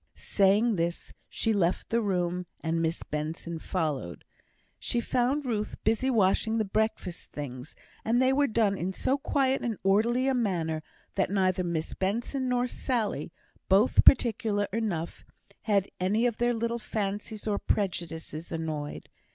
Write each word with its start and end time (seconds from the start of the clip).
Saying 0.15 0.77
this 0.77 1.13
she 1.29 1.53
left 1.53 1.91
the 1.91 2.01
room, 2.01 2.47
and 2.61 2.81
Miss 2.81 3.03
Benson 3.03 3.59
followed. 3.59 4.25
She 4.79 4.99
found 4.99 5.45
Ruth 5.45 5.77
busy 5.83 6.09
washing 6.09 6.57
the 6.57 6.65
breakfast 6.65 7.33
things; 7.33 7.75
and 8.03 8.19
they 8.19 8.33
were 8.33 8.47
done 8.47 8.75
in 8.79 8.93
so 8.93 9.19
quiet 9.19 9.61
and 9.61 9.77
orderly 9.83 10.27
a 10.27 10.33
manner, 10.33 10.81
that 11.13 11.29
neither 11.29 11.63
Miss 11.63 11.93
Benson 11.93 12.49
nor 12.49 12.65
Sally, 12.65 13.31
both 13.69 14.03
particular 14.03 14.67
enough, 14.73 15.23
had 15.61 15.87
any 15.99 16.25
of 16.25 16.37
their 16.37 16.55
little 16.55 16.79
fancies 16.79 17.45
or 17.47 17.59
prejudices 17.59 18.51
annoyed. 18.51 19.07